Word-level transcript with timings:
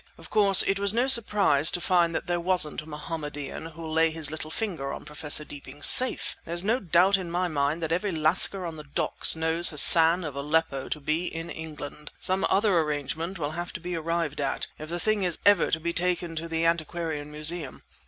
"Of 0.17 0.31
course 0.31 0.63
it 0.63 0.79
was 0.79 0.95
no 0.95 1.05
surprise 1.05 1.69
to 1.69 1.79
find 1.79 2.15
that 2.15 2.25
there 2.25 2.41
isn't 2.55 2.81
a 2.81 2.87
Mohammedan 2.89 3.67
who'll 3.67 3.93
lay 3.93 4.09
his 4.09 4.31
little 4.31 4.49
finger 4.49 4.91
on 4.91 5.05
Professor 5.05 5.45
Deeping's 5.45 5.85
safe! 5.85 6.35
There's 6.43 6.63
no 6.63 6.79
doubt 6.79 7.17
in 7.17 7.29
my 7.29 7.47
mind 7.47 7.83
that 7.83 7.91
every 7.91 8.09
lascar 8.09 8.65
at 8.65 8.75
the 8.77 8.83
docks 8.83 9.35
knows 9.35 9.69
Hassan 9.69 10.23
of 10.23 10.33
Aleppo 10.35 10.89
to 10.89 10.99
be 10.99 11.25
in 11.27 11.51
England. 11.51 12.09
Some 12.19 12.47
other 12.49 12.79
arrangement 12.79 13.37
will 13.37 13.51
have 13.51 13.71
to 13.73 13.79
be 13.79 13.95
arrived 13.95 14.41
at, 14.41 14.65
if 14.79 14.89
the 14.89 14.99
thing 14.99 15.21
is 15.21 15.37
ever 15.45 15.69
to 15.69 15.79
be 15.79 15.93
taken 15.93 16.35
to 16.35 16.47
the 16.47 16.65
Antiquarian 16.65 17.31
Museum. 17.31 17.83